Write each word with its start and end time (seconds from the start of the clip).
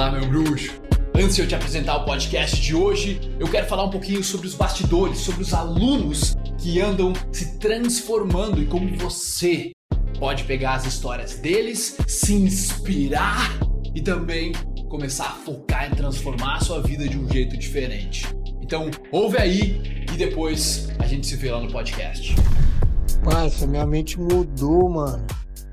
Fala, 0.00 0.18
meu 0.18 0.30
bruxo! 0.30 0.80
Antes 1.14 1.36
de 1.36 1.42
eu 1.42 1.46
te 1.46 1.54
apresentar 1.54 1.96
o 1.98 2.06
podcast 2.06 2.58
de 2.58 2.74
hoje, 2.74 3.20
eu 3.38 3.46
quero 3.46 3.66
falar 3.66 3.84
um 3.84 3.90
pouquinho 3.90 4.24
sobre 4.24 4.46
os 4.46 4.54
bastidores, 4.54 5.18
sobre 5.18 5.42
os 5.42 5.52
alunos 5.52 6.34
que 6.56 6.80
andam 6.80 7.12
se 7.30 7.58
transformando 7.58 8.62
e 8.62 8.64
como 8.64 8.96
você 8.96 9.72
pode 10.18 10.44
pegar 10.44 10.76
as 10.76 10.86
histórias 10.86 11.34
deles, 11.34 11.98
se 12.06 12.32
inspirar 12.32 13.58
e 13.94 14.00
também 14.00 14.52
começar 14.88 15.26
a 15.26 15.32
focar 15.32 15.92
em 15.92 15.94
transformar 15.94 16.56
a 16.56 16.60
sua 16.60 16.80
vida 16.80 17.06
de 17.06 17.18
um 17.18 17.28
jeito 17.30 17.54
diferente. 17.58 18.26
Então, 18.62 18.90
ouve 19.12 19.36
aí 19.36 19.82
e 20.10 20.16
depois 20.16 20.88
a 20.98 21.06
gente 21.06 21.26
se 21.26 21.36
vê 21.36 21.52
lá 21.52 21.60
no 21.60 21.70
podcast. 21.70 22.34
Parça, 23.22 23.66
minha 23.66 23.84
mente 23.84 24.18
mudou, 24.18 24.88
mano. 24.88 25.26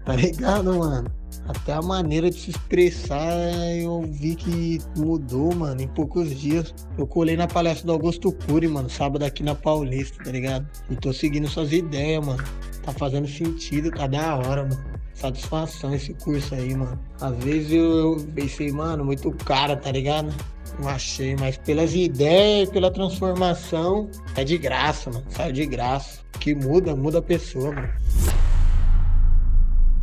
Tá 0.03 0.17
ligado, 0.17 0.77
mano? 0.77 1.16
Até 1.47 1.71
a 1.73 1.81
maneira 1.81 2.29
de 2.29 2.37
se 2.37 2.49
expressar 2.49 3.31
eu 3.77 4.01
vi 4.01 4.35
que 4.35 4.79
mudou, 4.97 5.55
mano, 5.55 5.81
em 5.81 5.87
poucos 5.87 6.37
dias. 6.37 6.75
Eu 6.97 7.07
colei 7.07 7.37
na 7.37 7.47
palestra 7.47 7.87
do 7.87 7.93
Augusto 7.93 8.33
Cury, 8.33 8.67
mano, 8.67 8.89
sábado 8.89 9.23
aqui 9.23 9.43
na 9.43 9.55
Paulista, 9.55 10.21
tá 10.23 10.29
ligado? 10.29 10.67
E 10.89 10.95
tô 10.97 11.13
seguindo 11.13 11.47
suas 11.47 11.71
ideias, 11.71 12.25
mano. 12.25 12.43
Tá 12.83 12.91
fazendo 12.91 13.27
sentido, 13.27 13.91
tá 13.91 14.07
da 14.07 14.35
hora, 14.35 14.63
mano. 14.63 14.97
Satisfação 15.13 15.95
esse 15.95 16.13
curso 16.15 16.53
aí, 16.53 16.75
mano. 16.75 16.99
Às 17.21 17.35
vezes 17.37 17.71
eu, 17.71 18.17
eu 18.19 18.27
pensei, 18.35 18.71
mano, 18.71 19.05
muito 19.05 19.31
caro, 19.31 19.77
tá 19.77 19.91
ligado? 19.91 20.33
Não 20.79 20.89
achei, 20.89 21.35
mas 21.37 21.57
pelas 21.57 21.95
ideias, 21.95 22.69
pela 22.69 22.91
transformação, 22.91 24.09
é 24.35 24.43
de 24.43 24.57
graça, 24.57 25.09
mano. 25.09 25.25
Saiu 25.29 25.53
de 25.53 25.65
graça. 25.65 26.19
Que 26.39 26.53
muda, 26.53 26.93
muda 26.95 27.19
a 27.19 27.21
pessoa, 27.21 27.71
mano. 27.71 27.89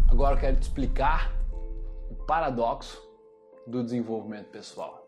Agora 0.08 0.36
eu 0.36 0.40
quero 0.40 0.56
te 0.56 0.62
explicar 0.62 1.33
paradoxo 2.26 3.02
do 3.66 3.82
desenvolvimento 3.82 4.48
pessoal. 4.48 5.06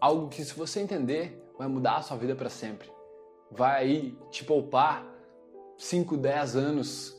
Algo 0.00 0.28
que, 0.28 0.44
se 0.44 0.54
você 0.54 0.80
entender, 0.80 1.42
vai 1.58 1.68
mudar 1.68 1.96
a 1.96 2.02
sua 2.02 2.16
vida 2.16 2.34
para 2.34 2.50
sempre. 2.50 2.90
Vai 3.50 3.82
aí 3.82 4.18
te 4.30 4.44
poupar 4.44 5.06
5, 5.78 6.16
10 6.16 6.56
anos 6.56 7.16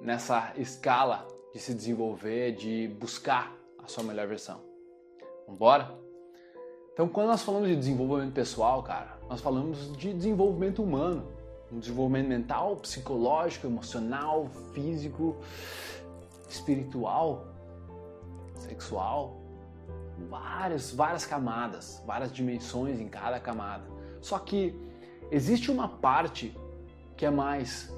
nessa 0.00 0.52
escala 0.56 1.26
de 1.52 1.58
se 1.58 1.74
desenvolver, 1.74 2.52
de 2.52 2.88
buscar 3.00 3.56
a 3.82 3.88
sua 3.88 4.04
melhor 4.04 4.26
versão. 4.26 4.60
Vambora? 5.46 5.98
Então, 6.92 7.08
quando 7.08 7.28
nós 7.28 7.42
falamos 7.42 7.68
de 7.68 7.76
desenvolvimento 7.76 8.32
pessoal, 8.32 8.82
cara, 8.82 9.18
nós 9.28 9.40
falamos 9.40 9.96
de 9.96 10.12
desenvolvimento 10.12 10.82
humano, 10.82 11.26
um 11.72 11.78
desenvolvimento 11.78 12.28
mental, 12.28 12.76
psicológico, 12.76 13.66
emocional, 13.66 14.48
físico, 14.72 15.36
espiritual, 16.48 17.49
sexual, 18.62 19.40
várias, 20.28 20.92
várias 20.92 21.24
camadas, 21.24 22.02
várias 22.06 22.32
dimensões 22.32 23.00
em 23.00 23.08
cada 23.08 23.40
camada. 23.40 23.84
Só 24.20 24.38
que 24.38 24.74
existe 25.30 25.70
uma 25.70 25.88
parte 25.88 26.56
que 27.16 27.24
é 27.24 27.30
mais 27.30 27.92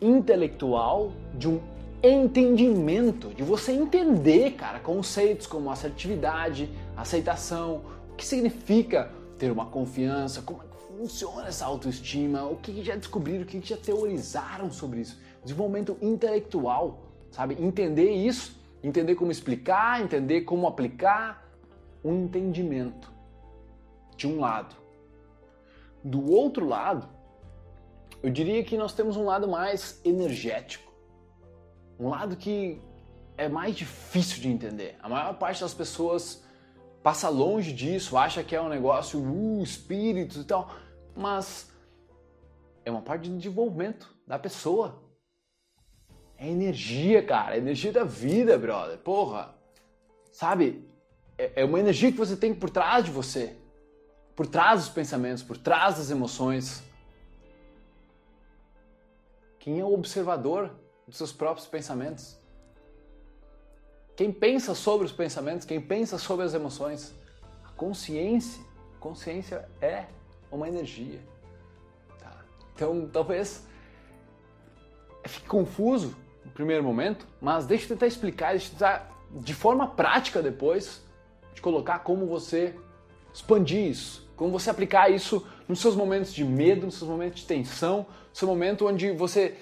intelectual, 0.00 1.12
de 1.34 1.48
um 1.48 1.60
entendimento, 2.02 3.28
de 3.28 3.42
você 3.42 3.72
entender, 3.72 4.52
cara, 4.52 4.78
conceitos 4.78 5.46
como 5.46 5.70
assertividade, 5.70 6.68
aceitação, 6.96 7.82
o 8.12 8.14
que 8.16 8.24
significa 8.24 9.10
ter 9.38 9.50
uma 9.50 9.66
confiança, 9.66 10.42
como 10.42 10.60
é 10.62 10.66
que 10.66 10.98
funciona 10.98 11.48
essa 11.48 11.64
autoestima, 11.64 12.44
o 12.44 12.56
que 12.56 12.82
já 12.82 12.94
descobriram, 12.94 13.42
o 13.42 13.46
que 13.46 13.60
já 13.60 13.76
teorizaram 13.76 14.70
sobre 14.70 15.00
isso. 15.00 15.18
Desenvolvimento 15.42 15.96
intelectual 16.02 17.04
sabe? 17.34 17.56
Entender 17.60 18.10
isso, 18.10 18.56
entender 18.86 19.14
como 19.14 19.32
explicar, 19.32 20.02
entender 20.02 20.42
como 20.42 20.66
aplicar 20.66 21.48
um 22.04 22.24
entendimento 22.24 23.10
de 24.16 24.26
um 24.26 24.38
lado. 24.38 24.76
Do 26.02 26.30
outro 26.30 26.66
lado, 26.66 27.08
eu 28.22 28.30
diria 28.30 28.62
que 28.62 28.76
nós 28.76 28.92
temos 28.92 29.16
um 29.16 29.24
lado 29.24 29.48
mais 29.48 30.00
energético, 30.04 30.92
um 31.98 32.10
lado 32.10 32.36
que 32.36 32.80
é 33.38 33.48
mais 33.48 33.74
difícil 33.74 34.42
de 34.42 34.48
entender. 34.48 34.96
A 35.02 35.08
maior 35.08 35.34
parte 35.38 35.62
das 35.62 35.72
pessoas 35.72 36.44
passa 37.02 37.28
longe 37.28 37.72
disso, 37.72 38.18
acha 38.18 38.44
que 38.44 38.54
é 38.54 38.60
um 38.60 38.68
negócio, 38.68 39.18
uh, 39.18 39.62
espíritos 39.62 40.36
e 40.36 40.44
tal, 40.44 40.70
mas 41.16 41.72
é 42.84 42.90
uma 42.90 43.02
parte 43.02 43.30
de 43.30 43.36
desenvolvimento 43.36 44.14
da 44.26 44.38
pessoa, 44.38 45.02
é 46.44 46.50
energia, 46.50 47.22
cara. 47.22 47.54
É 47.54 47.58
energia 47.58 47.92
da 47.92 48.04
vida, 48.04 48.58
brother. 48.58 48.98
Porra. 48.98 49.54
Sabe? 50.30 50.86
É, 51.38 51.62
é 51.62 51.64
uma 51.64 51.80
energia 51.80 52.12
que 52.12 52.18
você 52.18 52.36
tem 52.36 52.54
por 52.54 52.70
trás 52.70 53.04
de 53.04 53.10
você. 53.10 53.56
Por 54.36 54.46
trás 54.46 54.80
dos 54.80 54.88
pensamentos, 54.88 55.42
por 55.42 55.56
trás 55.56 55.96
das 55.96 56.10
emoções. 56.10 56.82
Quem 59.58 59.80
é 59.80 59.84
o 59.84 59.94
observador 59.94 60.70
dos 61.06 61.16
seus 61.16 61.32
próprios 61.32 61.66
pensamentos? 61.66 62.36
Quem 64.16 64.30
pensa 64.30 64.74
sobre 64.74 65.06
os 65.06 65.12
pensamentos, 65.12 65.66
quem 65.66 65.80
pensa 65.80 66.18
sobre 66.18 66.44
as 66.44 66.52
emoções? 66.52 67.14
A 67.64 67.70
consciência. 67.70 68.62
A 68.96 69.00
consciência 69.00 69.68
é 69.80 70.06
uma 70.52 70.68
energia. 70.68 71.20
Tá? 72.18 72.44
Então, 72.74 73.08
talvez 73.12 73.66
fique 75.26 75.46
confuso 75.48 76.14
no 76.44 76.50
primeiro 76.52 76.82
momento, 76.82 77.26
mas 77.40 77.66
deixa 77.66 77.84
eu 77.84 77.88
tentar 77.88 78.06
explicar, 78.06 78.50
deixa 78.50 78.68
eu 78.68 78.72
tentar 78.72 79.10
de 79.30 79.54
forma 79.54 79.86
prática 79.88 80.42
depois 80.42 81.02
de 81.54 81.60
colocar 81.60 82.00
como 82.00 82.26
você 82.26 82.74
expandir 83.32 83.88
isso, 83.88 84.28
como 84.36 84.52
você 84.52 84.70
aplicar 84.70 85.10
isso 85.10 85.46
nos 85.68 85.80
seus 85.80 85.96
momentos 85.96 86.32
de 86.32 86.44
medo, 86.44 86.86
nos 86.86 86.96
seus 86.96 87.10
momentos 87.10 87.40
de 87.40 87.46
tensão, 87.46 88.06
no 88.30 88.36
seu 88.36 88.46
momento 88.46 88.86
onde 88.86 89.10
você 89.12 89.56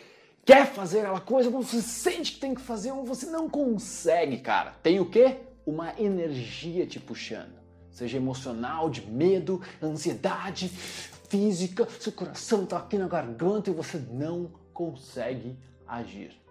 quer 0.44 0.66
fazer 0.66 1.00
aquela 1.00 1.20
coisa, 1.20 1.50
mas 1.50 1.66
você 1.66 1.80
sente 1.80 2.32
que 2.32 2.40
tem 2.40 2.54
que 2.54 2.60
fazer, 2.60 2.92
mas 2.92 3.08
você 3.08 3.26
não 3.26 3.48
consegue, 3.48 4.38
cara. 4.38 4.72
Tem 4.82 5.00
o 5.00 5.06
quê? 5.06 5.36
Uma 5.64 5.98
energia 6.00 6.86
te 6.86 6.98
puxando. 6.98 7.62
Seja 7.90 8.16
emocional, 8.16 8.90
de 8.90 9.02
medo, 9.06 9.60
ansiedade, 9.82 10.68
física, 10.68 11.86
seu 12.00 12.12
coração 12.12 12.64
está 12.64 12.78
aqui 12.78 12.98
na 12.98 13.06
garganta 13.06 13.70
e 13.70 13.72
você 13.72 13.98
não 14.10 14.50
consegue 14.72 15.56
agir. 15.86 16.41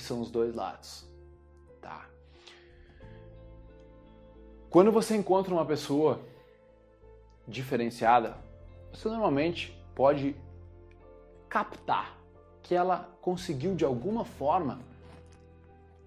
E 0.00 0.02
são 0.02 0.22
os 0.22 0.30
dois 0.30 0.54
lados, 0.54 1.04
tá? 1.78 2.06
Quando 4.70 4.90
você 4.90 5.14
encontra 5.14 5.52
uma 5.52 5.66
pessoa 5.66 6.18
diferenciada, 7.46 8.34
você 8.90 9.10
normalmente 9.10 9.78
pode 9.94 10.34
captar 11.50 12.16
que 12.62 12.74
ela 12.74 13.10
conseguiu 13.20 13.74
de 13.74 13.84
alguma 13.84 14.24
forma 14.24 14.80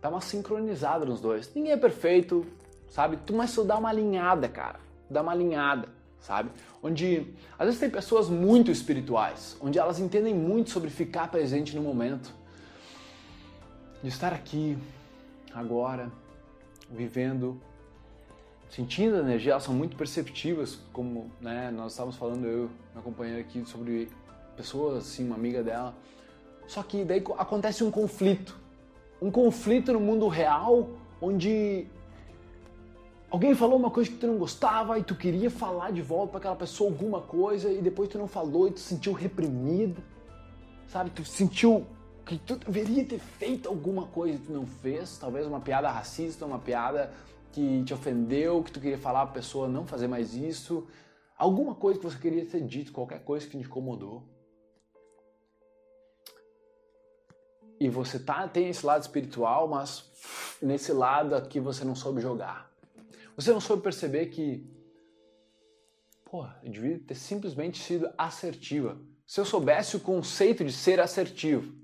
dar 0.02 0.10
uma 0.10 0.22
sincronizada 0.22 1.06
nos 1.06 1.22
dois. 1.22 1.54
Ninguém 1.54 1.74
é 1.74 1.78
perfeito, 1.78 2.48
sabe? 2.90 3.20
Mas 3.31 3.54
tu 3.54 3.64
dá 3.64 3.78
uma 3.78 3.90
alinhada, 3.90 4.50
cara. 4.50 4.80
Dá 5.08 5.22
uma 5.22 5.34
alinhada, 5.34 5.88
sabe? 6.20 6.50
Onde 6.81 7.31
às 7.60 7.66
vezes 7.68 7.80
tem 7.80 7.92
pessoas 7.92 8.28
muito 8.28 8.72
espirituais, 8.72 9.56
onde 9.62 9.78
elas 9.78 10.00
entendem 10.00 10.34
muito 10.34 10.72
sobre 10.72 10.90
ficar 10.90 11.30
presente 11.30 11.75
no 11.75 11.84
momento 11.84 12.42
de 14.03 14.09
estar 14.09 14.34
aqui, 14.34 14.78
agora, 15.53 16.12
vivendo, 16.91 17.59
sentindo 18.69 19.16
a 19.16 19.19
energia, 19.19 19.53
elas 19.53 19.64
são 19.64 19.74
muito 19.74 19.96
perceptivas, 19.96 20.78
como 20.91 21.31
né, 21.40 21.72
nós 21.72 21.94
estávamos 21.94 22.18
falando, 22.18 22.46
eu 22.46 22.69
minha 22.92 23.02
companheira 23.02 23.40
aqui, 23.40 23.63
sobre 23.66 24.09
pessoas, 24.58 24.97
assim, 24.97 25.25
uma 25.25 25.36
amiga 25.36 25.63
dela. 25.63 25.96
Só 26.68 26.84
que 26.84 27.06
daí 27.06 27.24
acontece 27.38 27.81
um 27.84 27.90
conflito. 27.90 28.58
Um 29.22 29.31
conflito 29.31 29.94
no 29.94 30.01
mundo 30.01 30.28
real, 30.28 30.89
onde 31.22 31.88
alguém 33.31 33.56
falou 33.56 33.78
uma 33.78 33.89
coisa 33.89 34.10
que 34.10 34.18
tu 34.18 34.28
não 34.28 34.38
gostava 34.38 35.00
e 35.00 35.04
tu 35.04 35.16
queria 35.16 35.50
falar 35.50 35.92
de 35.92 36.01
volta 36.01 36.31
para 36.31 36.39
aquela 36.39 36.56
pessoa 36.57 36.89
alguma 36.89 37.22
coisa 37.22 37.72
e 37.72 37.81
depois 37.81 38.10
tu 38.10 38.18
não 38.18 38.28
falou 38.28 38.68
e 38.68 38.72
tu 38.72 38.81
se 38.81 38.89
sentiu 38.89 39.13
reprimido, 39.13 40.04
sabe? 40.88 41.10
Tu 41.10 41.24
sentiu 41.24 41.86
que 42.25 42.38
tu 42.38 42.56
deveria 42.56 43.06
ter 43.06 43.20
feito 43.20 43.68
alguma 43.68 44.08
coisa 44.08 44.38
que 44.38 44.46
tu 44.46 44.54
não 44.54 44.66
fez, 44.66 45.18
talvez 45.18 45.46
uma 45.46 45.60
piada 45.60 45.90
racista, 45.90 46.46
uma 46.46 46.60
piada 46.60 47.12
que 47.52 47.84
te 47.84 47.94
ofendeu, 47.94 48.64
que 48.64 48.72
tu 48.72 48.80
queria 48.80 48.98
falar 48.98 49.25
pra 49.25 49.36
pessoa 49.36 49.68
não 49.68 49.86
fazer 49.86 50.08
mais 50.08 50.34
isso, 50.34 50.88
alguma 51.38 51.75
coisa 51.75 52.00
que 52.00 52.06
você 52.06 52.18
queria 52.18 52.46
ter 52.46 52.62
dito, 52.62 52.92
qualquer 52.92 53.24
coisa 53.24 53.46
que 53.46 53.58
te 53.58 53.66
incomodou. 53.66 54.24
E 57.80 57.90
você 57.90 58.18
tá, 58.18 58.48
tem 58.48 58.69
esse 58.69 58.86
lado 58.86 59.02
espiritual, 59.02 59.68
mas 59.68 60.10
nesse 60.62 60.94
lado 60.94 61.36
aqui 61.36 61.60
você 61.60 61.84
não 61.84 61.96
soube 61.96 62.22
jogar. 62.22 62.72
Você 63.36 63.52
não 63.52 63.60
soube 63.60 63.84
perceber 63.84 64.28
que, 64.28 64.66
pô, 66.24 66.48
eu 66.64 66.72
devia 66.72 67.00
ter 67.00 67.16
simplesmente 67.16 67.81
sido 67.84 68.10
assertiva. 68.18 68.98
Se 69.26 69.42
eu 69.42 69.46
soubesse 69.46 69.98
o 69.98 70.00
conceito 70.00 70.64
de 70.64 70.72
ser 70.72 71.00
assertivo, 71.00 71.82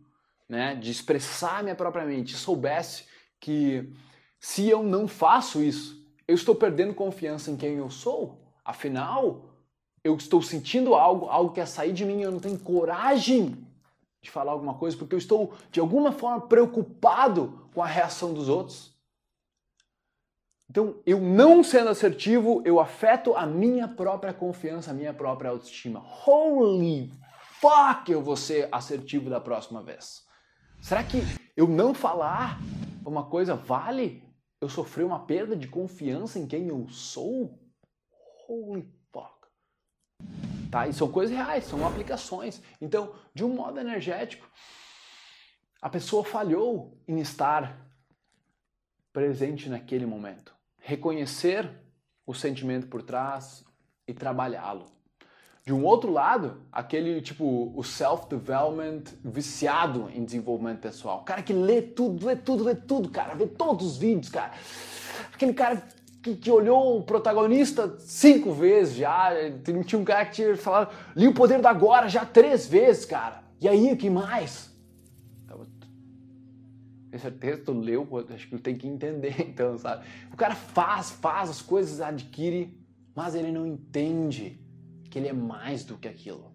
né, 0.50 0.74
de 0.74 0.90
expressar 0.90 1.64
minha 1.64 1.76
própria 1.76 2.06
mente, 2.06 2.36
soubesse 2.36 3.06
que 3.40 3.94
Se 4.42 4.68
eu 4.68 4.82
não 4.82 5.08
faço 5.08 5.62
isso, 5.62 6.02
eu 6.28 6.34
estou 6.34 6.56
perdendo 6.56 6.94
confiança 6.94 7.52
em 7.52 7.58
quem 7.58 7.76
eu 7.76 7.90
sou. 7.90 8.42
Afinal, 8.64 9.54
eu 10.04 10.16
estou 10.16 10.42
sentindo 10.42 10.96
algo, 10.96 11.28
algo 11.28 11.54
quer 11.54 11.68
sair 11.68 11.92
de 11.92 12.06
mim, 12.06 12.22
eu 12.22 12.32
não 12.32 12.40
tenho 12.40 12.58
coragem 12.58 13.68
de 14.22 14.32
falar 14.32 14.54
alguma 14.54 14.74
coisa 14.74 14.98
porque 14.98 15.14
eu 15.14 15.20
estou 15.20 15.54
de 15.72 15.80
alguma 15.80 16.12
forma 16.12 16.48
preocupado 16.48 17.70
com 17.74 17.84
a 17.84 17.88
reação 17.88 18.34
dos 18.34 18.48
outros. 18.48 18.98
Então, 20.70 21.02
eu 21.06 21.20
não 21.20 21.64
sendo 21.64 21.90
assertivo, 21.90 22.62
eu 22.64 22.80
afeto 22.80 23.36
a 23.36 23.46
minha 23.46 23.88
própria 23.88 24.32
confiança, 24.32 24.92
a 24.92 24.94
minha 24.94 25.14
própria 25.14 25.50
autoestima. 25.50 26.00
Holy 26.26 27.12
fuck, 27.60 28.10
eu 28.10 28.22
vou 28.22 28.38
ser 28.38 28.70
assertivo 28.72 29.30
da 29.30 29.42
próxima 29.42 29.82
vez. 29.82 30.29
Será 30.82 31.04
que 31.04 31.20
eu 31.56 31.68
não 31.68 31.94
falar 31.94 32.60
uma 33.06 33.26
coisa 33.26 33.56
vale 33.56 34.24
eu 34.62 34.68
sofrer 34.68 35.06
uma 35.06 35.26
perda 35.26 35.56
de 35.56 35.68
confiança 35.68 36.38
em 36.40 36.48
quem 36.48 36.68
eu 36.68 36.88
sou? 36.90 37.58
Holy 38.48 38.88
fuck. 39.12 39.48
Tá? 40.72 40.88
E 40.88 40.94
são 40.94 41.12
coisas 41.12 41.36
reais, 41.36 41.64
são 41.66 41.88
aplicações. 41.88 42.62
Então, 42.82 43.16
de 43.34 43.44
um 43.44 43.56
modo 43.56 43.80
energético, 43.80 44.50
a 45.82 45.90
pessoa 45.90 46.24
falhou 46.24 46.98
em 47.08 47.20
estar 47.20 47.88
presente 49.14 49.70
naquele 49.70 50.06
momento 50.06 50.60
reconhecer 50.90 51.70
o 52.26 52.34
sentimento 52.34 52.88
por 52.88 53.04
trás 53.04 53.64
e 54.08 54.14
trabalhá-lo. 54.14 54.99
De 55.66 55.74
um 55.74 55.84
outro 55.84 56.12
lado, 56.12 56.58
aquele 56.72 57.22
tipo, 57.22 57.72
o 57.76 57.84
self-development 57.84 59.04
viciado 59.24 60.10
em 60.16 60.24
desenvolvimento 60.24 60.80
pessoal. 60.80 61.20
O 61.20 61.24
cara 61.24 61.44
que 61.44 61.54
lê 61.54 61.82
tudo, 61.82 62.26
lê 62.26 62.36
tudo, 62.36 62.64
lê 62.64 62.74
tudo, 62.74 63.10
cara, 63.10 63.36
vê 63.36 63.46
todos 63.46 63.86
os 63.86 63.98
vídeos, 63.98 64.30
cara. 64.30 64.52
Aquele 65.32 65.54
cara 65.54 65.84
que, 66.24 66.36
que 66.36 66.50
olhou 66.50 66.98
o 66.98 67.04
protagonista 67.04 67.96
cinco 68.00 68.52
vezes 68.52 68.96
já. 68.96 69.32
Tinha 69.86 70.00
um 70.00 70.06
cara 70.06 70.26
que 70.26 70.32
tinha 70.34 70.58
falado, 70.58 70.92
li 71.16 71.28
o 71.28 71.34
poder 71.34 71.62
da 71.62 71.70
agora 71.70 72.10
já 72.10 72.26
três 72.26 72.68
vezes, 72.68 73.06
cara. 73.06 73.44
E 73.62 73.68
aí, 73.68 73.92
o 73.92 73.98
que 73.98 74.10
mais? 74.10 74.70
Tenho 77.10 77.22
certeza 77.22 77.62
tu 77.66 77.74
leu, 77.74 78.08
acho 78.34 78.48
que 78.48 78.58
tem 78.60 78.76
que 78.76 78.88
entender, 78.88 79.36
então, 79.42 79.78
sabe? 79.78 80.06
O 80.32 80.38
cara 80.38 80.56
faz, 80.56 81.12
faz 81.12 81.50
as 81.50 81.62
coisas, 81.62 82.02
adquire, 82.02 82.78
mas 83.16 83.34
ele 83.34 83.52
não 83.52 83.66
entende 83.66 84.60
que 85.10 85.18
ele 85.18 85.28
é 85.28 85.34
mais 85.34 85.84
do 85.84 85.98
que 85.98 86.08
aquilo. 86.08 86.52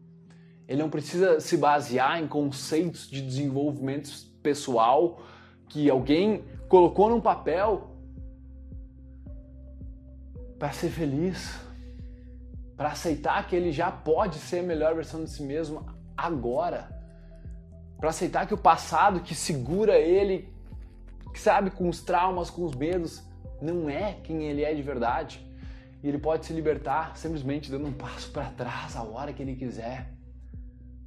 Ele 0.67 0.81
não 0.81 0.89
precisa 0.89 1.41
se 1.41 1.57
basear 1.57 2.23
em 2.23 2.27
conceitos 2.27 3.09
de 3.09 3.21
desenvolvimento 3.21 4.11
pessoal 4.43 5.23
que 5.69 5.91
alguém 5.91 6.45
colocou 6.69 7.11
num 7.11 7.21
papel 7.21 7.91
para 10.59 10.73
ser 10.73 10.91
feliz, 10.91 11.61
para 12.77 12.91
aceitar 12.91 13.47
que 13.47 13.55
ele 13.55 13.73
já 13.73 13.91
pode 13.91 14.37
ser 14.37 14.61
a 14.61 14.63
melhor 14.63 14.95
versão 14.95 15.23
de 15.23 15.31
si 15.31 15.43
mesmo 15.43 15.85
agora 16.17 16.95
para 18.05 18.11
aceitar 18.11 18.47
que 18.47 18.55
o 18.55 18.59
passado 18.59 19.21
que 19.21 19.35
segura 19.35 19.99
ele, 19.99 20.53
que 21.33 21.41
sabe, 21.41 21.71
com 21.71 21.89
os 21.89 22.03
traumas, 22.03 22.51
com 22.51 22.65
os 22.65 22.75
medos, 22.75 23.23
não 23.63 23.89
é 23.89 24.19
quem 24.23 24.45
ele 24.45 24.63
é 24.63 24.75
de 24.75 24.83
verdade. 24.83 25.44
E 26.05 26.09
ele 26.09 26.19
pode 26.19 26.45
se 26.45 26.53
libertar 26.53 27.17
simplesmente 27.17 27.71
dando 27.71 27.87
um 27.87 27.93
passo 27.93 28.31
para 28.31 28.51
trás 28.51 28.95
a 28.95 29.03
hora 29.03 29.33
que 29.33 29.43
ele 29.43 29.57
quiser. 29.57 30.13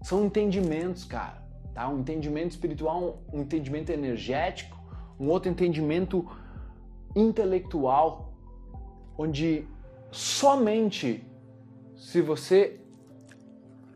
São 0.02 0.26
entendimentos, 0.26 1.04
cara, 1.04 1.38
tá? 1.72 1.88
Um 1.88 2.00
entendimento 2.00 2.50
espiritual, 2.50 3.22
um 3.32 3.42
entendimento 3.42 3.92
energético, 3.92 4.76
um 5.20 5.28
outro 5.30 5.52
entendimento 5.52 6.28
intelectual, 7.16 8.34
onde 9.16 9.68
somente 10.12 11.24
se 11.96 12.20
você 12.20 12.82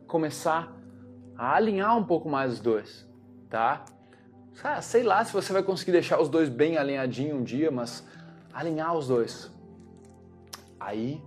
começar 0.06 0.72
a 1.36 1.56
alinhar 1.56 1.98
um 1.98 2.04
pouco 2.04 2.30
mais 2.30 2.54
os 2.54 2.60
dois, 2.60 3.10
tá? 3.50 3.86
sei 4.84 5.02
lá 5.02 5.26
se 5.26 5.34
você 5.34 5.52
vai 5.52 5.64
conseguir 5.64 5.94
deixar 5.94 6.22
os 6.22 6.30
dois 6.30 6.48
bem 6.48 6.78
alinhadinhos 6.78 7.40
um 7.40 7.44
dia, 7.44 7.72
mas 7.72 8.06
alinhar 8.54 8.96
os 8.96 9.08
dois. 9.08 9.50
Aí 10.82 11.24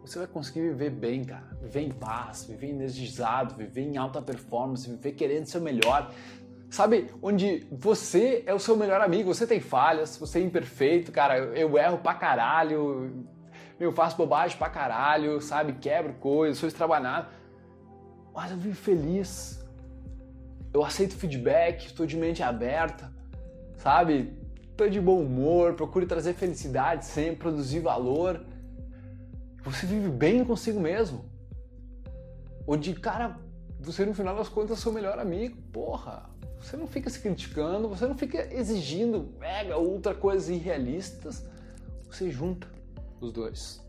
você 0.00 0.18
vai 0.18 0.28
conseguir 0.28 0.60
viver 0.60 0.90
bem, 0.90 1.24
cara. 1.24 1.56
Viver 1.60 1.80
em 1.80 1.90
paz, 1.90 2.44
viver 2.44 2.68
energizado, 2.68 3.54
viver 3.54 3.82
em 3.82 3.96
alta 3.96 4.20
performance, 4.22 4.88
viver 4.88 5.12
querendo 5.12 5.46
ser 5.46 5.58
o 5.58 5.62
melhor. 5.62 6.12
Sabe, 6.70 7.10
onde 7.20 7.66
você 7.70 8.44
é 8.46 8.54
o 8.54 8.60
seu 8.60 8.76
melhor 8.76 9.00
amigo, 9.00 9.34
você 9.34 9.46
tem 9.46 9.58
falhas, 9.58 10.16
você 10.16 10.38
é 10.38 10.42
imperfeito, 10.42 11.10
cara, 11.10 11.36
eu 11.36 11.76
erro 11.76 11.98
pra 11.98 12.14
caralho, 12.14 13.24
eu 13.80 13.90
faço 13.90 14.16
bobagem 14.16 14.56
pra 14.56 14.70
caralho, 14.70 15.40
sabe, 15.40 15.72
quebro 15.72 16.14
coisas, 16.14 16.58
sou 16.58 16.68
estrabanado 16.68 17.26
mas 18.34 18.50
eu 18.50 18.56
vivo 18.56 18.76
feliz. 18.76 19.60
Eu 20.72 20.84
aceito 20.84 21.14
feedback, 21.14 21.86
estou 21.86 22.06
de 22.06 22.16
mente 22.16 22.42
aberta, 22.42 23.12
sabe? 23.76 24.32
Estou 24.70 24.88
de 24.88 25.00
bom 25.00 25.20
humor, 25.20 25.74
procuro 25.74 26.06
trazer 26.06 26.34
felicidade 26.34 27.04
sempre, 27.04 27.36
produzir 27.36 27.80
valor. 27.80 28.40
Você 29.64 29.86
vive 29.86 30.08
bem 30.08 30.44
consigo 30.44 30.80
mesmo. 30.80 31.24
Onde, 32.66 32.94
cara, 32.94 33.38
você 33.80 34.04
no 34.04 34.14
final 34.14 34.36
das 34.36 34.48
contas 34.48 34.78
é 34.78 34.80
seu 34.80 34.92
melhor 34.92 35.18
amigo, 35.18 35.56
porra. 35.72 36.28
Você 36.60 36.76
não 36.76 36.86
fica 36.86 37.08
se 37.08 37.20
criticando, 37.20 37.88
você 37.88 38.06
não 38.06 38.16
fica 38.16 38.52
exigindo 38.54 39.32
mega, 39.38 39.78
ultra 39.78 40.14
coisas 40.14 40.48
irrealistas. 40.48 41.44
Você 42.10 42.30
junta 42.30 42.66
os 43.20 43.32
dois. 43.32 43.80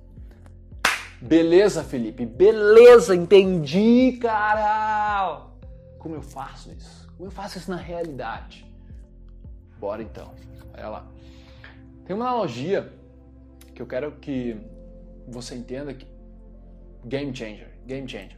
Beleza, 1.21 1.83
Felipe? 1.83 2.25
Beleza, 2.25 3.15
entendi, 3.15 4.17
cara! 4.21 5.47
Como 5.99 6.15
eu 6.15 6.21
faço 6.21 6.71
isso? 6.71 7.07
Como 7.15 7.27
eu 7.27 7.31
faço 7.31 7.57
isso 7.59 7.69
na 7.69 7.77
realidade? 7.77 8.65
Bora 9.79 10.01
então. 10.01 10.33
Olha 10.73 10.89
lá. 10.89 11.07
Tem 12.05 12.15
uma 12.15 12.25
analogia 12.25 12.91
que 13.75 13.81
eu 13.81 13.85
quero 13.85 14.13
que 14.13 14.57
você 15.27 15.55
entenda 15.55 15.93
que 15.93 16.07
game 17.05 17.35
changer, 17.35 17.69
game 17.85 18.07
changer. 18.07 18.37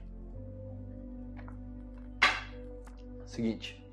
Seguinte, 3.25 3.83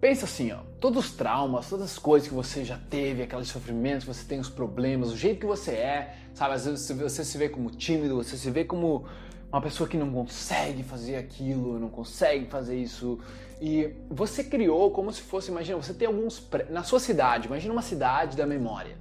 pensa 0.00 0.24
assim, 0.24 0.50
ó, 0.50 0.58
todos 0.80 1.06
os 1.06 1.12
traumas, 1.12 1.68
todas 1.68 1.92
as 1.92 1.98
coisas 1.98 2.28
que 2.28 2.34
você 2.34 2.64
já 2.64 2.76
teve, 2.76 3.22
aqueles 3.22 3.48
sofrimentos, 3.48 4.04
você 4.04 4.24
tem 4.24 4.40
os 4.40 4.48
problemas, 4.48 5.12
o 5.12 5.16
jeito 5.16 5.40
que 5.40 5.46
você 5.46 5.72
é, 5.72 6.16
Sabe, 6.34 6.54
às 6.54 6.64
vezes 6.66 6.90
você 6.90 7.24
se 7.24 7.38
vê 7.38 7.48
como 7.48 7.70
tímido, 7.70 8.16
você 8.16 8.36
se 8.36 8.50
vê 8.50 8.64
como 8.64 9.04
uma 9.52 9.62
pessoa 9.62 9.88
que 9.88 9.96
não 9.96 10.12
consegue 10.12 10.82
fazer 10.82 11.14
aquilo, 11.14 11.78
não 11.78 11.88
consegue 11.88 12.46
fazer 12.46 12.76
isso. 12.76 13.20
E 13.60 13.94
você 14.10 14.42
criou 14.42 14.90
como 14.90 15.12
se 15.12 15.22
fosse, 15.22 15.52
imagina, 15.52 15.80
você 15.80 15.94
tem 15.94 16.08
alguns 16.08 16.44
na 16.70 16.82
sua 16.82 16.98
cidade, 16.98 17.46
imagina 17.46 17.72
uma 17.72 17.82
cidade 17.82 18.36
da 18.36 18.44
memória, 18.44 18.98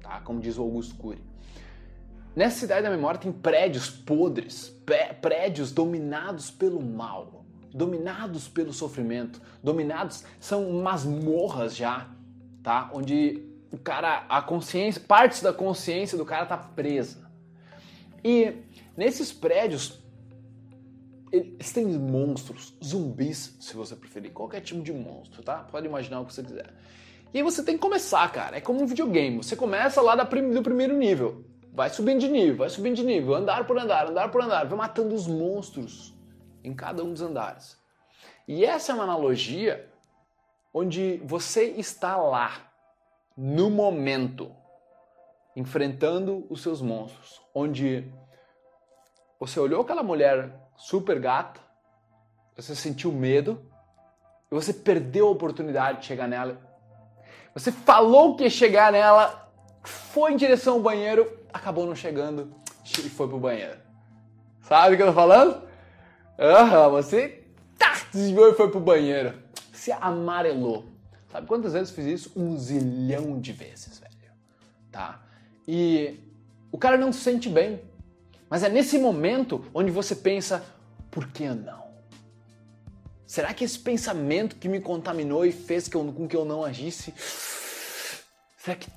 tá? 0.00 0.20
Como 0.20 0.38
diz 0.40 0.56
o 0.56 0.62
Augusto 0.62 0.94
Cury. 0.94 1.20
Nessa 2.36 2.58
cidade 2.58 2.82
da 2.82 2.90
memória 2.90 3.18
tem 3.18 3.32
prédios 3.32 3.88
podres, 3.88 4.68
prédios 5.22 5.72
dominados 5.72 6.50
pelo 6.50 6.82
mal, 6.82 7.46
dominados 7.72 8.46
pelo 8.46 8.74
sofrimento, 8.74 9.40
dominados 9.62 10.22
são 10.38 10.70
masmorras 10.70 11.74
já, 11.74 12.10
tá? 12.62 12.90
Onde 12.92 13.42
o 13.72 13.78
cara, 13.78 14.26
a 14.28 14.42
consciência, 14.42 15.00
partes 15.00 15.40
da 15.40 15.50
consciência 15.50 16.18
do 16.18 16.26
cara 16.26 16.44
tá 16.44 16.58
presa. 16.58 17.26
E 18.22 18.52
nesses 18.94 19.32
prédios 19.32 19.98
eles 21.32 21.72
têm 21.72 21.86
monstros, 21.86 22.76
zumbis, 22.84 23.56
se 23.58 23.74
você 23.74 23.96
preferir, 23.96 24.30
qualquer 24.32 24.60
tipo 24.60 24.82
de 24.82 24.92
monstro, 24.92 25.42
tá? 25.42 25.60
Pode 25.60 25.86
imaginar 25.86 26.20
o 26.20 26.26
que 26.26 26.34
você 26.34 26.42
quiser. 26.42 26.74
E 27.32 27.38
aí 27.38 27.42
você 27.42 27.62
tem 27.62 27.76
que 27.76 27.80
começar, 27.80 28.30
cara. 28.30 28.58
É 28.58 28.60
como 28.60 28.82
um 28.82 28.86
videogame. 28.86 29.38
Você 29.38 29.56
começa 29.56 30.02
lá 30.02 30.14
do 30.14 30.26
primeiro 30.26 30.96
nível. 30.96 31.44
Vai 31.76 31.90
subindo 31.90 32.20
de 32.20 32.28
nível, 32.28 32.56
vai 32.56 32.70
subindo 32.70 32.96
de 32.96 33.04
nível, 33.04 33.34
andar 33.34 33.66
por 33.66 33.78
andar, 33.78 34.06
andar 34.06 34.30
por 34.30 34.40
andar, 34.40 34.64
vai 34.64 34.78
matando 34.78 35.14
os 35.14 35.26
monstros 35.26 36.16
em 36.64 36.74
cada 36.74 37.04
um 37.04 37.12
dos 37.12 37.20
andares. 37.20 37.78
E 38.48 38.64
essa 38.64 38.92
é 38.92 38.94
uma 38.94 39.04
analogia 39.04 39.86
onde 40.72 41.18
você 41.22 41.64
está 41.64 42.16
lá, 42.16 42.72
no 43.36 43.68
momento, 43.68 44.50
enfrentando 45.54 46.46
os 46.48 46.62
seus 46.62 46.80
monstros, 46.80 47.42
onde 47.54 48.10
você 49.38 49.60
olhou 49.60 49.82
aquela 49.82 50.02
mulher 50.02 50.58
super 50.78 51.20
gata, 51.20 51.60
você 52.56 52.74
sentiu 52.74 53.12
medo, 53.12 53.70
e 54.50 54.54
você 54.54 54.72
perdeu 54.72 55.28
a 55.28 55.32
oportunidade 55.32 56.00
de 56.00 56.06
chegar 56.06 56.26
nela. 56.26 56.58
Você 57.52 57.70
falou 57.70 58.34
que 58.34 58.44
ia 58.44 58.50
chegar 58.50 58.90
nela, 58.90 59.52
foi 59.82 60.32
em 60.32 60.36
direção 60.36 60.76
ao 60.76 60.80
banheiro, 60.80 61.44
acabou 61.56 61.86
não 61.86 61.94
chegando 61.94 62.54
e 62.84 63.08
foi 63.08 63.28
pro 63.28 63.38
banheiro. 63.38 63.78
Sabe 64.62 64.94
o 64.94 64.96
que 64.96 65.02
eu 65.02 65.08
tô 65.08 65.12
falando? 65.12 65.62
Aham, 66.38 66.88
você 66.90 67.44
tá, 67.78 67.94
desviou 68.12 68.50
e 68.50 68.54
foi 68.54 68.70
pro 68.70 68.80
banheiro. 68.80 69.34
Você 69.72 69.92
amarelou. 69.92 70.92
Sabe 71.30 71.46
quantas 71.46 71.72
vezes 71.72 71.90
fiz 71.90 72.06
isso? 72.06 72.32
Um 72.36 72.56
zilhão 72.56 73.40
de 73.40 73.52
vezes, 73.52 73.98
velho. 73.98 74.32
tá? 74.90 75.22
E 75.66 76.20
o 76.70 76.78
cara 76.78 76.96
não 76.96 77.12
se 77.12 77.20
sente 77.20 77.48
bem. 77.48 77.80
Mas 78.48 78.62
é 78.62 78.68
nesse 78.68 78.98
momento 78.98 79.64
onde 79.74 79.90
você 79.90 80.14
pensa, 80.14 80.64
por 81.10 81.26
que 81.28 81.48
não? 81.48 81.86
Será 83.26 83.52
que 83.52 83.64
esse 83.64 83.78
pensamento 83.78 84.56
que 84.56 84.68
me 84.68 84.80
contaminou 84.80 85.44
e 85.44 85.50
fez 85.50 85.88
com 85.88 86.28
que 86.28 86.36
eu 86.36 86.44
não 86.44 86.64
agisse, 86.64 87.12
será 88.56 88.76
que 88.76 88.88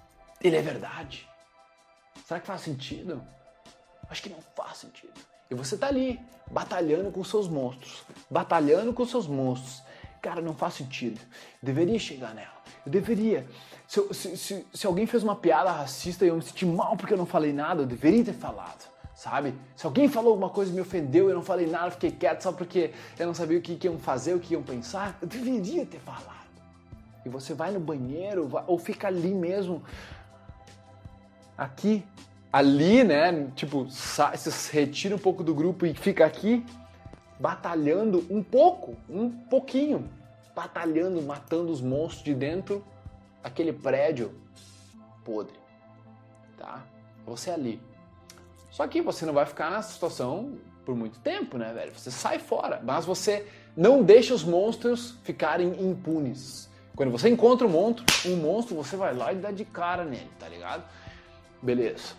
ele 0.42 0.56
é 0.56 0.62
verdade? 0.62 1.28
Será 2.29 2.39
que 2.39 2.45
faz 2.45 2.62
sentido? 2.62 3.24
Acho 4.07 4.21
que 4.21 4.29
não 4.29 4.38
faz 4.55 4.77
sentido. 4.77 5.19
E 5.50 5.55
você 5.55 5.75
tá 5.75 5.88
ali, 5.88 6.19
batalhando 6.51 7.09
com 7.09 7.24
seus 7.24 7.48
monstros, 7.48 8.03
batalhando 8.29 8.93
com 8.93 9.03
seus 9.03 9.25
monstros. 9.25 9.81
Cara, 10.21 10.39
não 10.39 10.53
faz 10.53 10.75
sentido. 10.75 11.19
Eu 11.19 11.63
deveria 11.63 11.98
chegar 11.98 12.36
nela. 12.36 12.53
Eu 12.86 12.91
deveria. 12.91 13.48
Se, 13.88 14.13
se, 14.13 14.38
se, 14.38 14.67
se 14.71 14.86
alguém 14.86 15.07
fez 15.07 15.24
uma 15.24 15.36
piada 15.36 15.71
racista 15.71 16.24
e 16.24 16.27
eu 16.27 16.36
me 16.36 16.43
senti 16.43 16.67
mal 16.67 16.95
porque 16.95 17.15
eu 17.15 17.17
não 17.17 17.25
falei 17.25 17.51
nada, 17.51 17.81
eu 17.81 17.88
deveria 17.88 18.24
ter 18.24 18.33
falado 18.33 18.88
sabe? 19.15 19.53
Se 19.75 19.86
alguém 19.86 20.07
falou 20.07 20.29
alguma 20.29 20.50
coisa 20.50 20.71
e 20.71 20.74
me 20.74 20.79
ofendeu, 20.79 21.27
eu 21.27 21.36
não 21.36 21.41
falei 21.41 21.67
nada, 21.67 21.91
fiquei 21.91 22.09
quieto 22.09 22.41
só 22.41 22.53
porque 22.53 22.93
eu 23.17 23.27
não 23.27 23.33
sabia 23.33 23.57
o 23.57 23.62
que, 23.62 23.75
que 23.75 23.86
iam 23.86 24.00
fazer, 24.00 24.33
o 24.33 24.39
que 24.39 24.53
iam 24.53 24.63
pensar, 24.63 25.17
eu 25.21 25.27
deveria 25.27 25.86
ter 25.86 26.00
falado. 26.00 26.39
E 27.25 27.29
você 27.29 27.53
vai 27.53 27.69
no 27.71 27.81
banheiro 27.81 28.48
vai, 28.48 28.63
ou 28.65 28.79
fica 28.79 29.07
ali 29.07 29.33
mesmo, 29.33 29.83
aqui, 31.60 32.06
ali, 32.51 33.04
né? 33.04 33.51
Tipo, 33.56 33.88
se 33.89 34.72
retira 34.72 35.16
um 35.16 35.20
pouco 35.20 35.44
do 35.44 35.54
grupo 35.54 35.86
e 35.86 35.94
fica 35.94 36.25
aqui, 36.25 36.66
batalhando 37.39 38.25
um 38.30 38.42
pouco, 38.42 38.96
um 39.10 39.30
pouquinho, 39.30 40.10
batalhando, 40.56 41.22
matando 41.22 41.72
os 41.72 41.82
monstros 41.82 42.24
de 42.24 42.34
dentro 42.34 42.84
aquele 43.44 43.74
prédio 43.74 44.34
podre, 45.24 45.58
tá? 46.58 46.84
Você 47.25 47.51
ali. 47.51 47.82
Só 48.70 48.88
que 48.88 49.01
você 49.01 49.25
não 49.25 49.34
vai 49.34 49.46
ficar 49.46 49.72
nessa 49.72 49.92
situação 49.92 50.58
por 50.86 50.96
muito 50.96 51.20
tempo, 51.20 51.58
né, 51.58 51.74
velho? 51.74 51.94
Você 51.94 52.12
sai 52.12 52.39
fora, 52.39 52.82
mas 52.84 53.06
você 53.06 53.48
não 53.75 54.04
deixa 54.04 54.34
os 54.34 54.44
monstros 54.44 55.18
ficarem 55.24 55.70
impunes. 55.82 56.70
Quando 56.96 57.12
você 57.12 57.30
encontra 57.30 57.66
um 57.66 57.70
monstro, 57.70 58.06
um 58.25 58.36
monstro, 58.38 58.75
você 58.75 58.98
vai 58.98 59.13
lá 59.13 59.32
e 59.32 59.38
dá 59.38 59.51
de 59.51 59.63
cara 59.63 60.04
nele, 60.04 60.30
tá 60.38 60.48
ligado? 60.50 60.84
Beleza. 61.62 62.13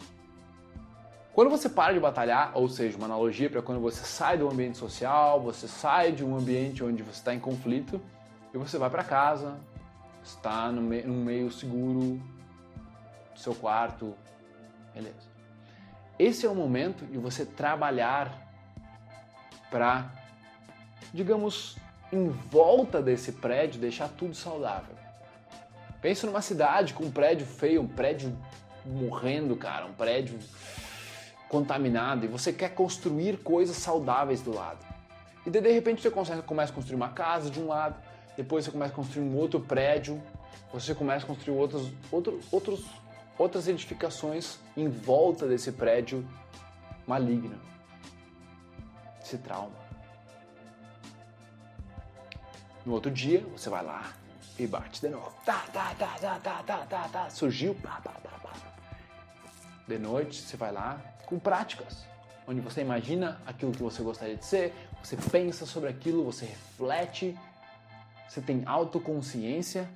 Quando 1.32 1.48
você 1.48 1.68
para 1.68 1.94
de 1.94 2.00
batalhar, 2.00 2.52
ou 2.54 2.68
seja, 2.68 2.96
uma 2.96 3.06
analogia 3.06 3.48
para 3.48 3.62
quando 3.62 3.80
você 3.80 4.04
sai 4.04 4.36
do 4.36 4.50
ambiente 4.50 4.76
social, 4.76 5.40
você 5.40 5.68
sai 5.68 6.12
de 6.12 6.24
um 6.24 6.36
ambiente 6.36 6.82
onde 6.82 7.02
você 7.02 7.18
está 7.18 7.34
em 7.34 7.40
conflito 7.40 8.00
e 8.52 8.58
você 8.58 8.76
vai 8.76 8.90
para 8.90 9.04
casa, 9.04 9.58
está 10.22 10.70
no 10.70 10.82
meio, 10.82 11.06
num 11.06 11.24
meio 11.24 11.50
seguro, 11.50 12.20
seu 13.34 13.54
quarto, 13.54 14.14
beleza. 14.92 15.30
Esse 16.18 16.44
é 16.44 16.48
o 16.50 16.54
momento 16.54 17.06
de 17.06 17.16
você 17.16 17.46
trabalhar 17.46 18.50
para, 19.70 20.10
digamos, 21.14 21.78
em 22.12 22.28
volta 22.28 23.00
desse 23.00 23.32
prédio, 23.32 23.80
deixar 23.80 24.08
tudo 24.08 24.34
saudável. 24.34 24.94
Pense 26.02 26.26
numa 26.26 26.42
cidade 26.42 26.92
com 26.92 27.04
um 27.04 27.10
prédio 27.10 27.46
feio, 27.46 27.82
um 27.82 27.88
prédio 27.88 28.36
morrendo, 28.84 29.56
cara, 29.56 29.86
um 29.86 29.92
prédio 29.92 30.38
contaminado, 31.48 32.24
e 32.24 32.28
você 32.28 32.52
quer 32.52 32.74
construir 32.74 33.38
coisas 33.38 33.76
saudáveis 33.76 34.40
do 34.40 34.54
lado. 34.54 34.84
E 35.44 35.50
de 35.50 35.60
repente 35.72 36.02
você 36.02 36.10
começa 36.10 36.70
a 36.70 36.74
construir 36.74 36.96
uma 36.96 37.08
casa 37.08 37.50
de 37.50 37.58
um 37.60 37.66
lado, 37.66 37.96
depois 38.36 38.64
você 38.64 38.70
começa 38.70 38.92
a 38.92 38.96
construir 38.96 39.24
um 39.24 39.36
outro 39.36 39.58
prédio, 39.60 40.22
você 40.72 40.94
começa 40.94 41.24
a 41.24 41.26
construir 41.26 41.56
outros, 41.56 41.90
outro, 42.12 42.40
outros 42.52 42.84
outras 43.40 43.66
edificações 43.68 44.58
em 44.76 44.86
volta 44.86 45.48
desse 45.48 45.72
prédio 45.72 46.28
maligno, 47.06 47.58
esse 49.22 49.38
trauma. 49.38 49.80
No 52.84 52.92
outro 52.92 53.10
dia, 53.10 53.40
você 53.56 53.70
vai 53.70 53.82
lá 53.82 54.12
e 54.58 54.66
bate 54.66 55.00
de 55.00 55.08
novo. 55.08 55.32
Tá, 55.44 55.64
tá, 55.72 55.94
tá, 55.98 56.18
tá, 56.20 56.38
tá, 56.38 56.62
tá, 56.62 56.86
tá, 56.86 57.08
tá. 57.08 57.30
Surgiu, 57.30 57.74
pá, 57.76 57.98
pá, 58.04 58.12
pá. 58.22 58.29
De 59.90 59.98
noite, 59.98 60.40
você 60.40 60.56
vai 60.56 60.70
lá 60.70 61.02
com 61.26 61.36
práticas, 61.36 62.06
onde 62.46 62.60
você 62.60 62.80
imagina 62.80 63.40
aquilo 63.44 63.72
que 63.72 63.82
você 63.82 64.02
gostaria 64.02 64.36
de 64.36 64.44
ser, 64.44 64.72
você 65.02 65.16
pensa 65.16 65.66
sobre 65.66 65.88
aquilo, 65.88 66.24
você 66.24 66.44
reflete, 66.44 67.36
você 68.28 68.40
tem 68.40 68.62
autoconsciência 68.66 69.88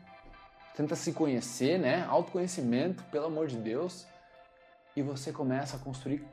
tenta 0.75 0.97
se 0.97 1.13
conhecer, 1.13 1.79
né? 1.79 2.05
Autoconhecimento, 2.07 3.05
pelo 3.05 3.27
amor 3.27 3.47
de 3.47 3.57
Deus, 3.57 4.07
e 4.97 5.03
você 5.03 5.33
começa 5.33 5.77
a 5.77 5.79
construir 5.79 6.27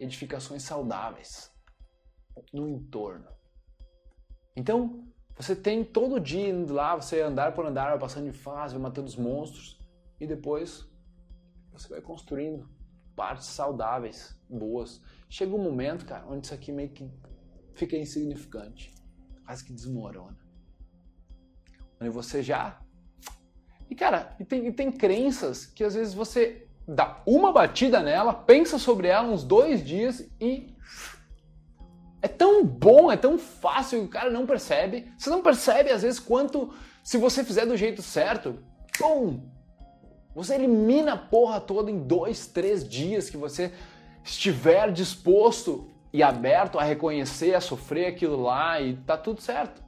edificações 0.00 0.62
saudáveis 0.62 1.52
no 2.52 2.66
entorno. 2.66 3.28
Então, 4.56 5.06
você 5.36 5.54
tem 5.54 5.84
todo 5.84 6.18
dia 6.18 6.48
indo 6.48 6.72
lá, 6.72 6.96
você 6.96 7.20
andar 7.20 7.52
por 7.52 7.66
andar, 7.66 7.98
passando 7.98 8.30
de 8.30 8.38
fase, 8.38 8.78
matando 8.78 9.08
os 9.08 9.16
monstros, 9.16 9.78
e 10.18 10.26
depois 10.26 10.90
você 11.72 11.88
vai 11.88 12.00
construindo 12.00 12.68
partes 13.16 13.48
saudáveis, 13.48 14.36
boas. 14.48 15.00
Chega 15.28 15.54
um 15.54 15.62
momento, 15.62 16.04
cara, 16.04 16.26
onde 16.26 16.46
isso 16.46 16.54
aqui 16.54 16.70
meio 16.70 16.90
que 16.90 17.10
fica 17.74 17.96
insignificante, 17.96 18.94
quase 19.44 19.64
que 19.64 19.72
desmorona. 19.72 20.38
Onde 22.00 22.10
você 22.10 22.42
já 22.42 22.82
e 23.92 23.94
cara, 23.94 24.34
e 24.40 24.44
tem, 24.46 24.66
e 24.66 24.72
tem 24.72 24.90
crenças 24.90 25.66
que 25.66 25.84
às 25.84 25.92
vezes 25.92 26.14
você 26.14 26.66
dá 26.88 27.22
uma 27.26 27.52
batida 27.52 28.00
nela, 28.00 28.32
pensa 28.32 28.78
sobre 28.78 29.08
ela 29.08 29.28
uns 29.28 29.44
dois 29.44 29.84
dias 29.84 30.26
e 30.40 30.74
é 32.22 32.26
tão 32.26 32.64
bom, 32.64 33.12
é 33.12 33.18
tão 33.18 33.38
fácil 33.38 34.00
que 34.00 34.06
o 34.06 34.08
cara 34.08 34.30
não 34.30 34.46
percebe. 34.46 35.12
Você 35.18 35.28
não 35.28 35.42
percebe 35.42 35.90
às 35.90 36.00
vezes 36.00 36.18
quanto 36.18 36.72
se 37.04 37.18
você 37.18 37.44
fizer 37.44 37.66
do 37.66 37.76
jeito 37.76 38.00
certo, 38.00 38.64
pum, 38.98 39.46
você 40.34 40.54
elimina 40.54 41.12
a 41.14 41.16
porra 41.16 41.60
toda 41.60 41.90
em 41.90 41.98
dois, 41.98 42.46
três 42.46 42.88
dias 42.88 43.28
que 43.28 43.36
você 43.36 43.72
estiver 44.24 44.90
disposto 44.92 45.90
e 46.12 46.22
aberto 46.22 46.78
a 46.78 46.84
reconhecer, 46.84 47.54
a 47.54 47.60
sofrer 47.60 48.06
aquilo 48.06 48.42
lá 48.42 48.80
e 48.80 48.96
tá 48.96 49.16
tudo 49.16 49.40
certo, 49.40 49.82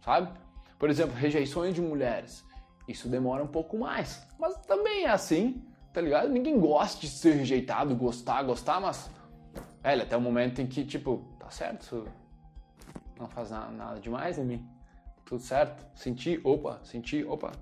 sabe? 0.00 0.30
Por 0.78 0.90
exemplo, 0.90 1.14
rejeições 1.16 1.74
de 1.74 1.80
mulheres. 1.80 2.44
Isso 2.86 3.08
demora 3.08 3.42
um 3.42 3.48
pouco 3.48 3.76
mais. 3.76 4.26
Mas 4.38 4.56
também 4.66 5.04
é 5.04 5.10
assim, 5.10 5.62
tá 5.92 6.00
ligado? 6.00 6.28
Ninguém 6.28 6.58
gosta 6.58 7.00
de 7.00 7.08
ser 7.08 7.32
rejeitado, 7.34 7.94
gostar, 7.94 8.42
gostar, 8.42 8.80
mas. 8.80 9.10
É, 9.82 9.94
até 9.94 10.16
o 10.16 10.20
momento 10.20 10.60
em 10.60 10.66
que, 10.66 10.84
tipo, 10.84 11.24
tá 11.38 11.50
certo, 11.50 12.06
não 13.18 13.28
faz 13.28 13.50
nada, 13.50 13.70
nada 13.70 14.00
demais 14.00 14.38
em 14.38 14.44
mim. 14.44 14.68
Tudo 15.24 15.40
certo. 15.40 15.84
Senti, 15.94 16.40
opa, 16.42 16.80
senti, 16.82 17.24
opa. 17.24 17.52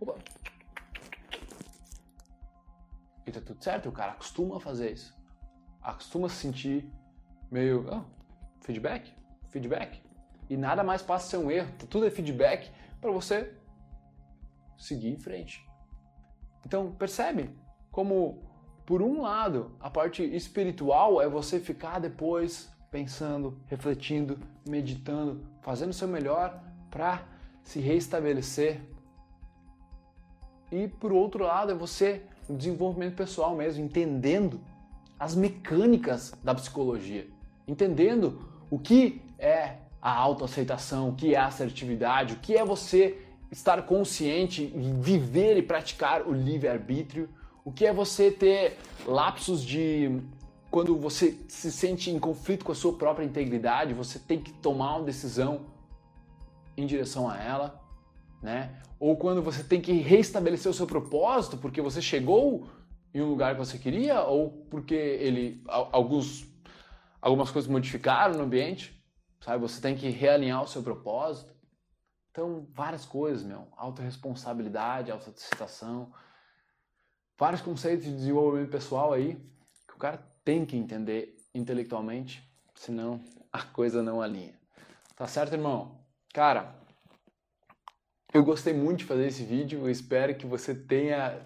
Opa. 0.00 0.14
E 3.26 3.32
tá 3.32 3.40
tudo 3.40 3.62
certo, 3.62 3.88
o 3.88 3.92
cara 3.92 4.12
acostuma 4.12 4.56
a 4.56 4.60
fazer 4.60 4.92
isso. 4.92 5.14
Acostuma 5.80 6.28
se 6.28 6.36
sentir 6.36 6.90
meio. 7.50 7.86
Oh, 7.90 8.02
feedback? 8.60 9.12
Feedback. 9.50 10.02
E 10.48 10.56
nada 10.56 10.82
mais 10.82 11.02
passa 11.02 11.26
a 11.26 11.30
ser 11.30 11.46
um 11.46 11.50
erro. 11.50 11.72
Tudo 11.88 12.06
é 12.06 12.10
feedback 12.10 12.70
para 13.00 13.10
você 13.10 13.54
seguir 14.76 15.10
em 15.10 15.18
frente. 15.18 15.66
Então, 16.66 16.92
percebe 16.92 17.50
como, 17.90 18.42
por 18.84 19.02
um 19.02 19.22
lado, 19.22 19.76
a 19.80 19.90
parte 19.90 20.22
espiritual 20.22 21.20
é 21.20 21.28
você 21.28 21.60
ficar 21.60 21.98
depois 21.98 22.72
pensando, 22.90 23.60
refletindo, 23.66 24.38
meditando, 24.68 25.46
fazendo 25.62 25.90
o 25.90 25.94
seu 25.94 26.08
melhor 26.08 26.62
para 26.90 27.26
se 27.62 27.80
reestabelecer. 27.80 28.80
E 30.70 30.88
por 30.88 31.12
outro 31.12 31.44
lado, 31.44 31.72
é 31.72 31.74
você 31.74 32.24
desenvolvimento 32.50 33.14
pessoal 33.14 33.54
mesmo, 33.56 33.84
entendendo 33.84 34.60
as 35.18 35.34
mecânicas 35.34 36.34
da 36.42 36.54
psicologia, 36.54 37.26
entendendo 37.66 38.48
o 38.70 38.78
que 38.78 39.22
é 39.38 39.76
a 40.02 40.14
autoaceitação, 40.14 41.08
o 41.08 41.14
que 41.14 41.34
é 41.34 41.38
a 41.38 41.46
assertividade, 41.46 42.34
o 42.34 42.36
que 42.38 42.56
é 42.56 42.64
você 42.64 43.18
estar 43.50 43.82
consciente, 43.82 44.66
viver 45.00 45.56
e 45.56 45.62
praticar 45.62 46.26
o 46.26 46.32
livre-arbítrio, 46.32 47.28
o 47.64 47.72
que 47.72 47.86
é 47.86 47.92
você 47.92 48.30
ter 48.30 48.76
lapsos 49.06 49.62
de 49.62 50.20
quando 50.70 50.96
você 50.98 51.38
se 51.48 51.70
sente 51.70 52.10
em 52.10 52.18
conflito 52.18 52.64
com 52.64 52.72
a 52.72 52.74
sua 52.74 52.92
própria 52.94 53.24
integridade, 53.24 53.94
você 53.94 54.18
tem 54.18 54.40
que 54.40 54.52
tomar 54.52 54.96
uma 54.96 55.04
decisão 55.04 55.66
em 56.76 56.84
direção 56.84 57.30
a 57.30 57.40
ela, 57.40 57.80
né? 58.44 58.78
Ou 59.00 59.16
quando 59.16 59.42
você 59.42 59.64
tem 59.64 59.80
que 59.80 59.92
reestabelecer 59.92 60.70
o 60.70 60.74
seu 60.74 60.86
propósito 60.86 61.56
porque 61.56 61.80
você 61.80 62.02
chegou 62.02 62.68
em 63.12 63.22
um 63.22 63.30
lugar 63.30 63.54
que 63.54 63.58
você 63.58 63.78
queria 63.78 64.20
ou 64.20 64.66
porque 64.70 64.94
ele 64.94 65.64
alguns 65.66 66.46
algumas 67.22 67.50
coisas 67.50 67.70
modificaram 67.70 68.34
no 68.34 68.44
ambiente, 68.44 69.02
sabe? 69.40 69.62
Você 69.62 69.80
tem 69.80 69.96
que 69.96 70.10
realinhar 70.10 70.62
o 70.62 70.66
seu 70.66 70.82
propósito. 70.82 71.54
Então, 72.30 72.68
várias 72.74 73.06
coisas, 73.06 73.42
meu. 73.42 73.66
Autoresponsabilidade, 73.78 75.10
autocitação. 75.10 76.12
vários 77.38 77.62
conceitos 77.62 78.04
de 78.04 78.14
desenvolvimento 78.14 78.70
pessoal 78.70 79.14
aí 79.14 79.36
que 79.88 79.94
o 79.94 79.98
cara 79.98 80.18
tem 80.44 80.66
que 80.66 80.76
entender 80.76 81.34
intelectualmente, 81.54 82.46
senão 82.74 83.24
a 83.50 83.62
coisa 83.62 84.02
não 84.02 84.20
alinha. 84.20 84.54
Tá 85.16 85.26
certo, 85.26 85.54
irmão? 85.54 85.98
Cara, 86.34 86.74
eu 88.34 88.44
gostei 88.44 88.74
muito 88.74 88.98
de 88.98 89.04
fazer 89.04 89.28
esse 89.28 89.44
vídeo, 89.44 89.78
eu 89.78 89.90
espero 89.90 90.34
que 90.34 90.44
você 90.44 90.74
tenha 90.74 91.40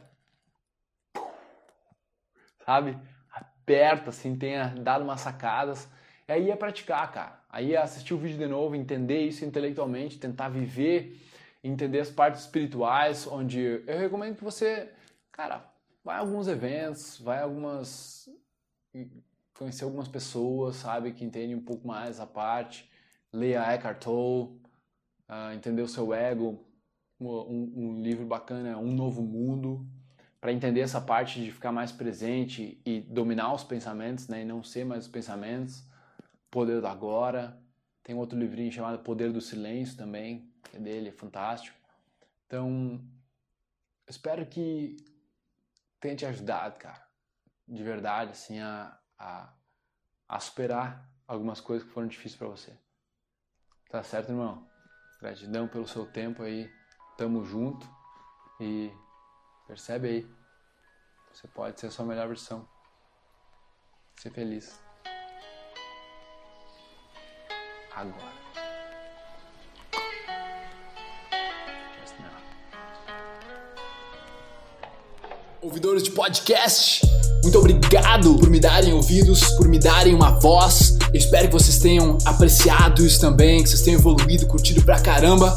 sabe, 2.64 2.98
aberto 3.30 4.08
assim, 4.08 4.36
tenha 4.36 4.68
dado 4.68 5.04
umas 5.04 5.20
sacadas. 5.20 5.88
E 6.26 6.32
aí 6.32 6.50
é 6.50 6.56
praticar, 6.56 7.10
cara. 7.12 7.40
Aí 7.48 7.74
é 7.74 7.78
assistir 7.78 8.12
o 8.14 8.18
vídeo 8.18 8.38
de 8.38 8.46
novo, 8.46 8.74
entender 8.74 9.20
isso 9.26 9.44
intelectualmente, 9.44 10.18
tentar 10.18 10.48
viver, 10.48 11.18
entender 11.62 12.00
as 12.00 12.10
partes 12.10 12.42
espirituais, 12.42 13.26
onde 13.26 13.82
eu 13.86 13.98
recomendo 13.98 14.36
que 14.36 14.44
você, 14.44 14.90
cara, 15.30 15.64
vai 16.04 16.16
a 16.16 16.20
alguns 16.20 16.48
eventos, 16.48 17.18
vai 17.18 17.38
a 17.38 17.44
algumas 17.44 18.28
conhecer 19.54 19.84
algumas 19.84 20.08
pessoas, 20.08 20.76
sabe, 20.76 21.12
que 21.12 21.24
entendem 21.24 21.54
um 21.54 21.64
pouco 21.64 21.86
mais 21.86 22.20
a 22.20 22.26
parte, 22.26 22.90
leia 23.32 23.74
Eckhart 23.74 24.02
Tolle, 24.02 24.60
uh, 25.28 25.52
entender 25.54 25.82
o 25.82 25.88
seu 25.88 26.14
ego, 26.14 26.67
um, 27.20 27.72
um, 27.76 28.02
livro 28.02 28.24
bacana, 28.26 28.78
Um 28.78 28.92
Novo 28.92 29.22
Mundo, 29.22 29.86
para 30.40 30.52
entender 30.52 30.80
essa 30.80 31.00
parte 31.00 31.42
de 31.42 31.50
ficar 31.50 31.72
mais 31.72 31.90
presente 31.90 32.80
e 32.84 33.00
dominar 33.00 33.52
os 33.52 33.64
pensamentos, 33.64 34.28
né, 34.28 34.42
e 34.42 34.44
não 34.44 34.62
ser 34.62 34.84
mais 34.84 35.04
os 35.04 35.10
pensamentos, 35.10 35.84
Poder 36.50 36.80
do 36.80 36.86
Agora, 36.86 37.60
tem 38.02 38.14
outro 38.14 38.38
livrinho 38.38 38.72
chamado 38.72 39.00
Poder 39.00 39.32
do 39.32 39.40
Silêncio 39.40 39.96
também, 39.96 40.50
é 40.72 40.78
dele, 40.78 41.10
é 41.10 41.12
fantástico. 41.12 41.76
Então, 42.46 43.04
espero 44.08 44.46
que 44.46 44.96
tenha 46.00 46.16
te 46.16 46.24
ajudado, 46.24 46.78
cara, 46.78 47.06
de 47.66 47.82
verdade, 47.82 48.30
assim, 48.30 48.60
a, 48.60 48.98
a, 49.18 49.52
a 50.26 50.40
superar 50.40 51.06
algumas 51.26 51.60
coisas 51.60 51.86
que 51.86 51.92
foram 51.92 52.08
difíceis 52.08 52.36
para 52.36 52.48
você. 52.48 52.72
Tá 53.90 54.02
certo, 54.02 54.30
irmão? 54.30 54.66
Gratidão 55.20 55.68
pelo 55.68 55.86
seu 55.86 56.06
tempo 56.06 56.42
aí. 56.42 56.77
Tamo 57.18 57.44
junto 57.44 57.84
e 58.60 58.92
percebe 59.66 60.08
aí. 60.08 60.26
Você 61.34 61.48
pode 61.48 61.80
ser 61.80 61.88
a 61.88 61.90
sua 61.90 62.04
melhor 62.04 62.28
versão. 62.28 62.64
Ser 64.22 64.30
feliz. 64.30 64.78
Agora. 67.92 68.38
Ouvidores 75.60 76.04
de 76.04 76.12
podcast, 76.12 77.04
muito 77.42 77.58
obrigado 77.58 78.38
por 78.38 78.48
me 78.48 78.60
darem 78.60 78.92
ouvidos, 78.92 79.42
por 79.56 79.66
me 79.66 79.80
darem 79.80 80.14
uma 80.14 80.38
voz. 80.38 80.96
Eu 81.12 81.18
espero 81.18 81.48
que 81.48 81.52
vocês 81.52 81.80
tenham 81.80 82.16
apreciado 82.24 83.04
isso 83.04 83.20
também, 83.20 83.60
que 83.64 83.68
vocês 83.68 83.82
tenham 83.82 83.98
evoluído, 83.98 84.46
curtido 84.46 84.84
pra 84.84 85.00
caramba. 85.00 85.56